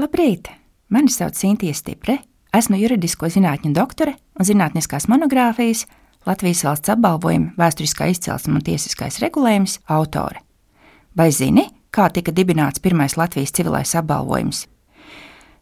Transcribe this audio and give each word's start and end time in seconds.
Labrīt! 0.00 0.48
Mani 0.88 1.10
sauc 1.12 1.36
Sintīna 1.36 1.76
Stipre. 1.76 2.14
Esmu 2.56 2.78
juridisko 2.80 3.28
zinātņu 3.28 3.74
doktore 3.76 4.14
un 4.38 4.46
zinātniskās 4.48 5.04
monogrāfijas 5.12 5.82
Latvijas 6.24 6.62
valsts 6.64 6.92
apbalvojuma 6.94 7.52
vēsturiskā 7.60 8.08
izcelsme 8.08 8.56
un 8.56 8.64
tiesiskais 8.64 9.18
regulējums 9.20 9.76
autore. 9.92 10.40
Vai 11.12 11.28
zini, 11.36 11.66
kā 11.92 12.06
tika 12.14 12.32
dibināts 12.32 12.80
pirmais 12.80 13.18
Latvijas 13.20 13.52
civilais 13.52 13.92
apbalvojums? 13.98 14.62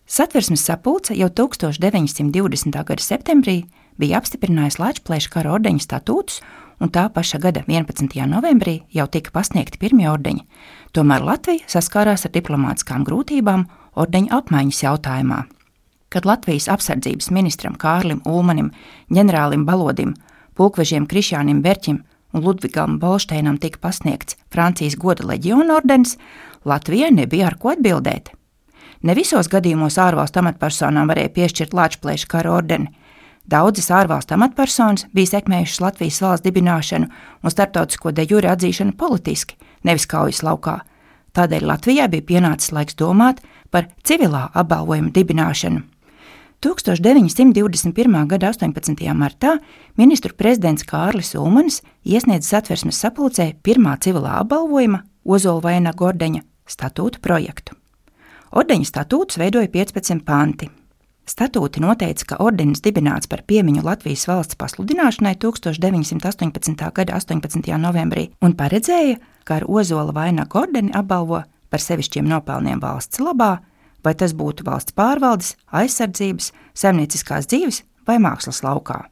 Satversmes 0.07 0.62
sapulce 0.70 1.16
jau 1.18 1.32
1920. 1.43 2.79
gada 2.79 3.02
septembrī 3.02 3.57
bija 3.98 4.20
apstiprinājusi 4.23 4.82
Latvijas 4.84 5.27
kara 5.32 5.57
ordeņa 5.57 5.82
statūtus, 5.82 6.39
un 6.79 6.95
tā 6.95 7.09
paša 7.11 7.43
gada 7.43 7.64
11. 7.66 8.14
novembrī 8.30 8.79
jau 8.95 9.09
tika 9.11 9.34
pasniegti 9.34 9.82
pirmie 9.82 10.07
ordeņi. 10.12 10.46
Tomēr 10.95 11.27
Latvija 11.27 11.66
saskārās 11.66 12.29
ar 12.29 12.36
diplomātiskām 12.39 13.02
grūtībām 13.09 13.66
ordeņa 13.99 14.35
apmaiņas 14.39 14.83
jautājumā. 14.85 15.43
Kad 16.09 16.25
Latvijas 16.25 16.69
apsardzības 16.73 17.30
ministram 17.34 17.75
Kārlim 17.77 18.23
Ulmanim, 18.24 18.71
ģenerālim 19.12 19.66
Balodim, 19.69 20.15
pulkvežiem 20.57 21.07
Krišjānam 21.11 21.61
Berķim 21.62 22.01
un 22.33 22.45
Ludvigam 22.45 22.98
Bolšteinam 23.01 23.59
tika 23.61 23.80
pasniegts 23.83 24.38
Francijas 24.52 24.97
goda 24.97 25.27
leģiona 25.29 25.77
ordens, 25.77 26.16
Latvijai 26.65 27.11
nebija 27.15 27.51
ar 27.51 27.59
ko 27.61 27.74
atbildēt. 27.74 28.33
Ne 29.02 29.15
visos 29.15 29.47
gadījumos 29.51 29.99
ārvalstu 30.02 30.41
amatpersonām 30.41 31.10
varēja 31.10 31.30
piešķirt 31.37 31.77
Latvijas 31.77 32.27
kara 32.27 32.57
ordeni. 32.57 32.91
Daudzas 33.49 33.88
ārvalstu 33.95 34.35
amatpersonas 34.37 35.07
bija 35.15 35.37
sekmējušas 35.37 35.80
Latvijas 35.80 36.21
valsts 36.21 36.45
dibināšanu 36.45 37.07
un 37.43 37.55
starptautisko 37.55 38.12
de 38.12 38.27
jure 38.29 38.51
atzīšanu 38.52 38.96
politiski, 38.99 39.57
nevis 39.85 40.09
kaujas 40.10 40.43
laukā. 40.45 40.80
Tādēļ 41.37 41.66
Latvijai 41.68 42.09
bija 42.12 42.27
pienācis 42.32 42.73
laiks 42.73 42.96
domāt 42.98 43.42
par 43.70 43.91
civilā 44.05 44.48
apbalvojuma 44.55 45.12
dibināšanu. 45.14 45.84
1921. 46.64 48.26
gada 48.26 48.48
18. 48.51 49.12
martā 49.15 49.59
ministru 49.96 50.35
prezidents 50.35 50.82
Kārlis 50.82 51.37
Ulmans 51.38 51.82
iesniedza 52.02 52.57
satversmes 52.57 52.98
sapulcē 52.98 53.52
pirmā 53.62 53.95
civilā 54.02 54.40
apbalvojuma 54.40 55.04
Ozola 55.29 55.62
vainaga 55.68 56.09
ordeņa 56.09 56.43
statūtu 56.66 57.20
projektu. 57.23 57.76
Ordeņa 58.57 58.88
statūtus 58.88 59.38
veidoja 59.38 59.68
15 59.70 60.24
panti. 60.26 60.70
Statūti 61.29 61.82
noteica, 61.85 62.24
ka 62.24 62.38
ordenis 62.40 62.80
dibināts 62.80 63.29
par 63.29 63.42
piemiņu 63.46 63.82
Latvijas 63.85 64.25
valsts 64.31 64.56
pasludināšanai 64.59 65.34
1918. 65.37 66.87
gada 66.97 67.19
18. 67.20 67.69
novembrī 67.78 68.31
un 68.41 68.56
paredzēja, 68.56 69.19
ka 69.49 69.62
ar 69.62 69.65
Ozola 69.69 70.12
vainaga 70.12 70.60
ordeni 70.60 70.93
apbalvo 70.93 71.41
par 71.72 71.81
sevišķiem 71.81 72.28
nopelniem 72.28 72.81
valsts 72.82 73.21
labā, 73.25 73.59
vai 74.04 74.15
tas 74.15 74.34
būtu 74.37 74.66
valsts 74.69 74.94
pārvaldes, 74.97 75.54
aizsardzības, 75.72 76.53
saimnieciskās 76.77 77.49
dzīves 77.49 77.82
vai 78.09 78.19
mākslas 78.22 78.60
laukā. 78.65 79.06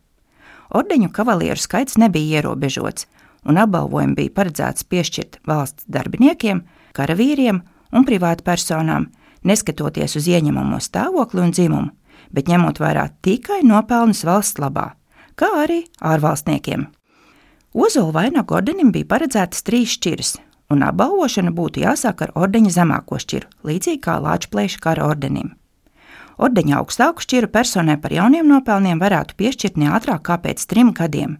Ordeņu 0.77 1.09
kavalieru 1.15 1.61
skaits 1.61 1.99
nebija 2.01 2.41
ierobežots, 2.41 3.07
un 3.47 3.61
apbalvojumi 3.63 4.17
bija 4.19 4.35
paredzēts 4.41 4.87
piešķirt 4.91 5.41
valsts 5.47 5.87
darbiniekiem, 5.89 6.65
karavīriem 6.97 7.63
un 7.95 8.07
privātpersonām, 8.09 9.09
neskatoties 9.47 10.19
uz 10.19 10.29
ieņemamo 10.29 10.81
stāvokli 10.83 11.45
un 11.45 11.55
dzimumu, 11.55 11.93
bet 12.35 12.51
ņemot 12.51 12.81
vērā 12.83 13.09
tikai 13.23 13.63
nopelnus 13.65 14.25
valsts 14.27 14.61
labā, 14.61 14.91
kā 15.39 15.53
arī 15.63 15.85
ārvalstniekiem. 16.03 16.89
Ozola 17.77 18.09
vainagu 18.09 18.55
ordenim 18.57 18.89
bija 18.89 19.05
paredzētas 19.11 19.61
trīs 19.67 19.99
šķiras, 19.99 20.31
un 20.73 20.81
apbalvošana 20.87 21.51
būtu 21.53 21.83
jāsāk 21.83 22.23
ar 22.25 22.31
ordeņa 22.33 22.71
zemāko 22.73 23.19
šķiru, 23.21 23.51
līdzīgi 23.69 24.01
kā 24.07 24.15
Latvijas 24.25 24.79
kara 24.81 25.05
ordenim. 25.05 25.51
Ordeņa 26.41 26.79
augstāku 26.79 27.21
šķiru 27.27 27.51
personai 27.53 27.99
par 28.01 28.15
jauniem 28.17 28.49
nopelniem 28.49 29.03
varētu 29.03 29.37
piešķirt 29.37 29.77
ne 29.77 29.91
ātrāk 29.93 30.25
kā 30.25 30.39
pēc 30.41 30.65
trim 30.73 30.95
gadiem. 30.97 31.37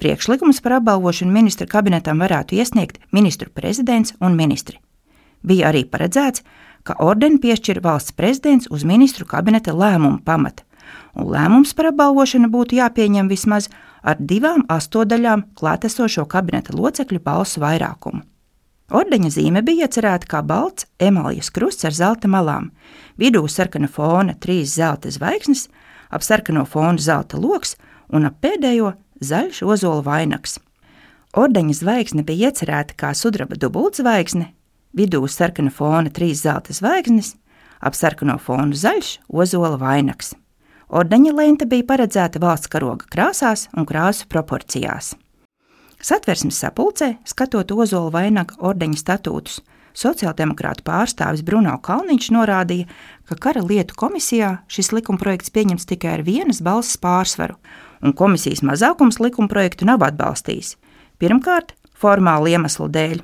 Priekšlikums 0.00 0.62
par 0.64 0.78
apbalvošanu 0.78 1.36
ministra 1.36 1.68
kabinetam 1.68 2.24
varētu 2.24 2.56
iesniegt 2.56 2.96
ministru 3.12 3.52
prezidents 3.52 4.16
un 4.16 4.40
ministri. 4.40 4.80
Bija 5.44 5.68
arī 5.68 5.84
paredzēts, 5.84 6.40
ka 6.88 6.96
ordeni 7.04 7.36
piešķir 7.36 7.82
valsts 7.84 8.16
prezidents 8.16 8.72
uz 8.72 8.88
ministru 8.88 9.28
kabineta 9.28 9.76
lēmumu 9.76 10.24
pamata, 10.24 10.64
un 11.14 11.30
lēmums 11.32 11.74
par 11.76 11.90
apbalvošanu 11.90 12.50
būtu 12.52 12.78
jāpieņem 12.78 13.30
vismaz 13.30 13.68
ar 14.02 14.18
divām 14.20 14.64
astodaļām 14.70 15.46
klātesošo 15.58 16.26
kabineta 16.30 16.74
locekļu 16.76 17.20
balsu 17.24 17.62
vairākumu. 17.62 18.22
Ordeņa 18.90 19.28
zīme 19.30 19.62
bija 19.62 19.86
iecerēta 19.86 20.26
kā 20.26 20.40
balts 20.42 20.88
emalijas 20.98 21.52
krusts 21.54 21.86
ar 21.86 21.94
zelta 21.94 22.26
malām, 22.30 22.72
vidū 23.20 23.44
sarkana 23.46 23.86
fona 23.86 24.34
trīs 24.34 24.74
zelta 24.74 25.12
zvaigznes, 25.14 25.68
ap 26.10 26.26
sarkano 26.26 26.64
fonu 26.66 26.98
zelta 26.98 27.38
loks 27.38 27.76
un 28.10 28.26
ap 28.26 28.40
pēdējo 28.42 28.96
zaļš 29.22 29.62
ozola 29.62 30.02
vainags. 30.02 30.58
Ordeņa 31.38 31.76
zvaigzne 31.78 32.26
bija 32.26 32.50
iecerēta 32.50 32.96
kā 32.98 33.12
sudraba 33.14 33.54
dubultzvaigzne, 33.54 34.50
vidū 34.98 35.22
sarkana 35.30 35.70
fona 35.70 36.10
trīs 36.10 36.42
zelta 36.42 36.74
zvaigznes, 36.74 37.36
ap 37.78 37.94
sarkano 37.94 38.40
fonu 38.42 38.74
zaļš 38.74 39.20
ozola 39.30 39.78
vainags. 39.78 40.34
Ordeņa 40.90 41.32
lente 41.38 41.66
bija 41.70 41.86
paredzēta 41.86 42.40
valsts 42.42 42.70
karoga 42.70 43.06
krāsās 43.14 43.68
un 43.78 43.84
krāsu 43.86 44.24
proporcijās. 44.26 45.12
Satversmes 46.02 46.56
sapulcē, 46.58 47.12
skatot 47.28 47.70
Ozola 47.70 48.10
vainaga 48.10 48.56
ordeņa 48.58 48.98
statūtus, 48.98 49.60
sociāldemokrāta 49.94 50.82
pārstāvis 50.82 51.44
Bruno 51.46 51.76
Kalniņš 51.78 52.30
norādīja, 52.34 52.88
ka 53.28 53.38
kara 53.38 53.62
lietu 53.62 53.94
komisijā 54.00 54.56
šis 54.66 54.90
likumprojekts 54.96 55.52
pieņems 55.54 55.86
tikai 55.92 56.16
ar 56.16 56.24
vienas 56.26 56.58
balss 56.58 56.98
pārsvaru, 56.98 57.54
un 58.02 58.16
komisijas 58.16 58.64
mazākums 58.66 59.20
likumprojektu 59.22 59.86
nav 59.86 60.02
atbalstījis. 60.08 60.74
Pirmkārt, 61.22 61.76
formāla 61.94 62.50
iemesla 62.56 62.88
dēļ. 62.90 63.22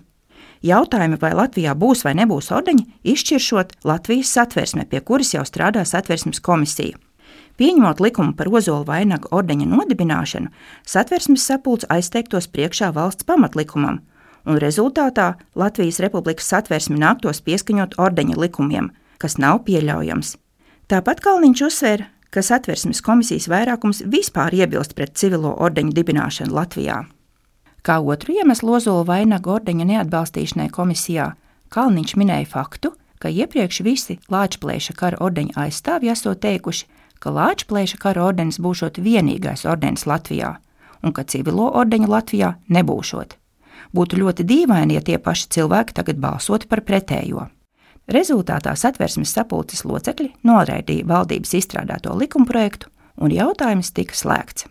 Jautājumi, 0.66 1.19
vai 1.19 1.33
Latvijā 1.34 1.75
būs 1.75 2.04
vai 2.06 2.15
nebūs 2.21 2.53
ordeņi, 2.54 2.87
izšķiršot 3.10 3.81
Latvijas 3.91 4.31
satversme, 4.38 4.87
pie 4.87 5.03
kuras 5.03 5.34
jau 5.34 5.43
strādā 5.48 5.83
satversmes 5.83 6.38
komisija. 6.38 7.00
Pieņemot 7.56 8.00
likumu 8.05 8.34
par 8.37 8.50
ozola 8.53 8.84
vainaga 8.84 9.31
ordeņa 9.33 9.67
nodibināšanu, 9.71 10.50
satversmes 10.84 11.44
sapulce 11.49 11.89
aizteiktos 11.89 12.50
priekšā 12.53 12.91
valsts 12.93 13.25
pamatlikumam, 13.25 14.03
un 14.44 14.61
rezultātā 14.61 15.34
Latvijas 15.56 16.00
Republikas 16.05 16.50
satversmi 16.53 16.99
nāktos 17.00 17.41
pieskaņot 17.47 17.97
ordeņa 17.97 18.37
likumiem, 18.37 18.91
kas 19.19 19.39
nav 19.41 19.65
pieļaujams. 19.69 20.37
Tāpat 20.87 21.22
Kalniņš 21.25 21.65
uzsvēra, 21.66 22.11
ka 22.31 22.45
satversmes 22.45 23.00
komisijas 23.03 23.49
vairākums 23.49 24.03
vispār 24.12 24.55
iebilst 24.55 24.93
pret 24.95 25.16
civilo 25.16 25.55
ordeņu 25.56 25.97
dibināšanu 25.97 26.53
Latvijā. 26.53 27.06
Kā 27.87 27.97
otru 28.03 28.34
iemeslu 28.37 28.77
ozola 28.77 29.06
vainaga 29.06 29.56
ordeņa 29.56 29.89
neatbalstīšanai 29.95 30.69
komisijā, 30.75 31.33
Kalniņš 31.72 32.15
minēja 32.21 32.47
faktu, 32.50 32.93
ka 33.19 33.33
iepriekš 33.33 33.81
visi 33.83 34.19
Lāčplēša 34.31 34.95
kara 34.99 35.19
ordeņa 35.25 35.56
aizstāvji 35.65 36.12
esot 36.12 36.39
teikuši, 36.45 36.87
ka 37.19 37.32
Lāčplēša 37.32 37.99
kara 38.03 38.27
ordenis 38.28 38.60
būšot 38.62 39.00
vienīgais 39.03 39.66
ordenis 39.69 40.06
Latvijā, 40.06 40.56
un 41.03 41.12
ka 41.16 41.25
civilo 41.25 41.71
ordeņu 41.81 42.09
Latvijā 42.10 42.54
nebūšot. 42.69 43.37
Būtu 43.97 44.19
ļoti 44.21 44.47
dīvaini, 44.47 44.97
ja 44.97 45.03
tie 45.04 45.19
paši 45.19 45.49
cilvēki 45.56 45.97
tagad 45.97 46.21
balsotu 46.21 46.69
par 46.69 46.82
pretējo. 46.87 47.49
Rezultātā 48.06 48.77
satversmes 48.78 49.32
sapulces 49.34 49.82
locekļi 49.87 50.32
noraidīja 50.47 51.06
valdības 51.10 51.56
izstrādāto 51.59 52.15
likumprojektu, 52.15 52.91
un 53.19 53.34
jautājums 53.34 53.91
tika 53.97 54.15
slēgts. 54.15 54.69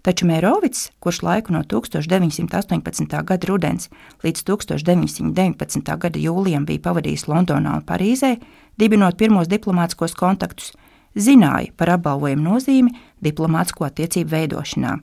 Taču 0.00 0.24
Mērovics, 0.24 0.86
kurš 1.00 1.20
laiku 1.26 1.52
no 1.52 1.60
1918. 1.68 3.16
gada 3.28 3.48
rudens 3.48 3.90
līdz 4.24 4.44
1919. 4.48 5.90
gada 6.04 6.20
jūlijam 6.20 6.64
bija 6.68 6.80
pavadījis 6.86 7.26
Londonā 7.28 7.74
un 7.76 7.84
Parīzē, 7.84 8.38
dibinot 8.80 9.18
pirmos 9.20 9.48
diplomātiskos 9.48 10.16
kontaktus, 10.16 10.72
zināja 11.14 11.72
par 11.76 11.96
apbalvojumu 11.96 12.44
nozīmi 12.46 12.94
diplomātsko 13.24 13.86
attiecību 13.88 14.30
veidošanā. 14.34 14.96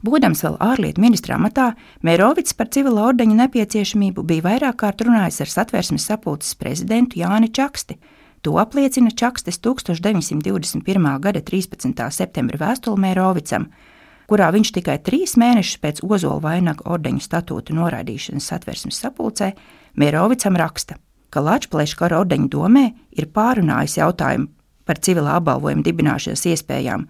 Būdams 0.00 0.40
vēl 0.46 0.54
ārlietu 0.64 1.02
ministrā 1.02 1.36
matā, 1.36 1.74
Mērovics 2.06 2.54
par 2.56 2.70
civila 2.72 3.04
ordeņa 3.10 3.36
nepieciešamību 3.42 4.24
bija 4.24 4.46
vairāk 4.46 4.78
kārt 4.80 5.02
runājis 5.04 5.42
ar 5.44 5.50
satversmes 5.52 6.06
sapulces 6.08 6.56
prezidentu 6.56 7.20
Jāni 7.20 7.50
Čaksti. 7.52 7.98
To 8.40 8.56
apliecina 8.56 9.10
Čakstes 9.12 9.60
1921. 9.60 11.08
gada 11.20 11.42
13. 11.44 12.00
septembra 12.16 12.56
vēstule 12.62 12.96
Mērovicam, 12.96 13.66
kurā 14.30 14.48
viņš 14.54 14.70
tikai 14.78 14.96
trīs 15.04 15.36
mēnešus 15.36 15.82
pēc 15.82 16.00
ozola 16.06 16.40
vainaga 16.46 16.86
ordeņa 16.88 17.20
statūta 17.26 17.76
noraidīšanas 17.76 18.48
satversmes 18.54 19.02
sapulcē 19.04 19.50
Mērovicam 20.00 20.56
raksta, 20.56 20.96
ka 21.28 21.44
Latvijas 21.44 21.92
kara 21.98 22.22
ordeņa 22.24 22.48
domē 22.48 22.86
ir 23.20 23.28
pārunājis 23.36 23.98
jautājumu 24.00 24.48
par 24.90 24.98
civilā 24.98 25.38
apbalvojuma 25.38 25.86
dibināšanas 25.86 26.42
iespējām, 26.50 27.06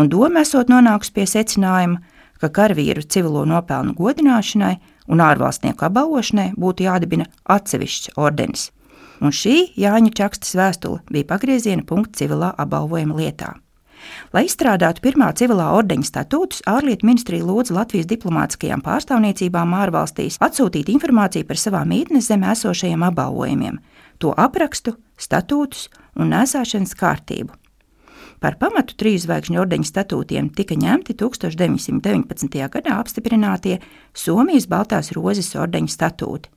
un 0.00 0.08
doma 0.08 0.46
esot 0.46 0.72
nonākusi 0.72 1.12
pie 1.12 1.26
secinājuma, 1.28 2.00
ka 2.40 2.48
karavīru 2.54 3.04
civilo 3.04 3.44
nopelnu 3.48 3.92
godināšanai 3.98 4.74
un 5.12 5.22
ārvalstnieku 5.24 5.88
apbalvošanai 5.88 6.52
būtu 6.56 6.86
jādibina 6.88 7.28
atsevišķs 7.44 8.16
ordenis. 8.16 8.70
un 9.20 9.32
šī 9.34 9.74
Jāņa 9.74 10.12
Čakstas 10.14 10.54
vēstule 10.54 11.00
bija 11.10 11.26
pagrieziena 11.26 11.82
punkts 11.82 12.20
civilā 12.20 12.52
apbalvojuma 12.54 13.16
lietā. 13.18 13.56
Lai 14.32 14.44
izstrādātu 14.46 15.02
pirmā 15.02 15.32
civilā 15.34 15.72
ordeņa 15.74 16.06
statūtus, 16.06 16.62
ārlietu 16.70 17.08
ministrija 17.08 17.44
lūdza 17.44 17.74
Latvijas 17.74 18.06
diplomātiskajām 18.12 18.84
pārstāvniecībām 18.86 19.74
ārvalstīs 19.74 20.38
atsūtīt 20.44 20.92
informāciju 20.92 21.48
par 21.48 21.58
savām 21.58 21.90
mītnes 21.90 22.30
zemē 22.30 22.52
esošajiem 22.54 23.02
apbalvojumiem, 23.08 23.80
to 24.18 24.34
aprakstu, 24.36 24.96
statūtus 25.18 25.88
un 26.18 26.32
nesāšanas 26.34 26.94
kārtību. 26.98 27.54
Par 28.38 28.54
pamatu 28.58 28.94
trīs 28.98 29.24
zvaigžņu 29.26 29.58
ordeņa 29.58 29.88
statūtiem 29.88 30.52
tika 30.54 30.76
ņemti 30.78 31.16
1919. 31.18 32.60
gadā 32.70 32.98
apstiprinātie 33.02 33.80
Somijas 34.14 34.68
Baltās 34.70 35.10
rozes 35.16 35.50
ordeņa 35.58 35.90
statūti. 35.90 36.52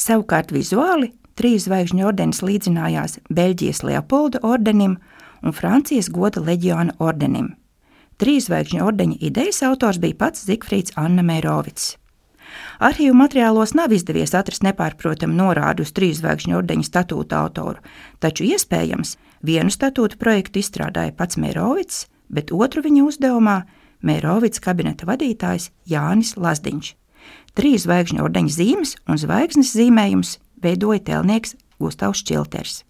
Savukārt 0.00 0.52
vizuāli 0.52 1.12
trīs 1.36 1.66
zvaigžņu 1.68 2.08
ordenis 2.08 2.40
līdzinājās 2.44 3.18
Beļģijas 3.28 3.82
Leopolda 3.84 4.40
ordenim 4.48 4.96
un 5.42 5.52
Francijas 5.52 6.08
goda 6.12 6.40
leģiona 6.40 6.96
ordenim. 7.04 7.52
Trīs 8.16 8.48
zvaigžņu 8.48 8.80
ordeņa 8.86 9.20
idejas 9.28 9.60
autors 9.68 10.00
bija 10.00 10.16
pats 10.24 10.46
Zikfrīds 10.48 10.96
Anna 10.96 11.24
Mērovics. 11.26 11.96
Arhīvu 12.80 13.16
materiālos 13.16 13.74
nav 13.76 13.92
izdevies 13.96 14.34
atrast 14.36 14.64
nepārprotamu 14.66 15.36
norādi 15.36 15.84
uz 15.86 15.92
trīs 15.96 16.20
zvaigžņu 16.20 16.58
ordeņa 16.58 16.88
statūta 16.88 17.40
autoru, 17.40 17.80
taču 18.20 18.46
iespējams, 18.48 19.16
vienu 19.42 19.72
statūta 19.72 20.18
projektu 20.20 20.60
izstrādāja 20.60 21.14
pats 21.16 21.40
Mērovics, 21.40 22.06
bet 22.28 22.52
otru 22.52 22.84
viņa 22.86 23.04
uzdevumā 23.06 23.60
Mērovics 24.06 24.62
kabineta 24.62 25.08
vadītājs 25.08 25.70
Jānis 25.88 26.34
Lazdiņš. 26.36 26.92
Trīs 27.56 27.86
zvaigžņu 27.86 28.24
ordeņa 28.26 28.52
zīmes 28.52 28.96
un 29.08 29.18
zvaigznes 29.20 29.72
zīmējums 29.76 30.36
veidoja 30.62 31.00
tēlnieks 31.08 31.56
Gustavs 31.80 32.22
Čilters. 32.26 32.82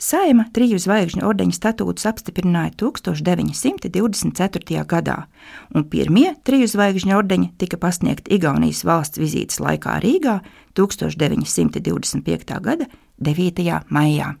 Saima 0.00 0.46
triju 0.56 0.78
zvaigžņu 0.80 1.26
ordeņa 1.28 1.52
statūtus 1.52 2.06
apstiprināja 2.08 2.70
1924. 2.80 4.80
gadā, 4.88 5.16
un 5.76 5.84
pirmie 5.92 6.30
triju 6.48 6.64
zvaigžņu 6.72 7.12
ordeņi 7.18 7.50
tika 7.60 7.76
pasniegti 7.76 8.32
Igaunijas 8.38 8.80
valsts 8.88 9.20
vizītes 9.20 9.60
laikā 9.60 9.98
Rīgā 10.00 10.40
1925. 10.72 12.56
gada 12.64 12.88
9. 13.20 13.84
maijā. 13.92 14.40